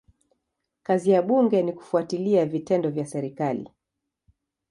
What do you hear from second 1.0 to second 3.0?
ya bunge ni kufuatilia vitendo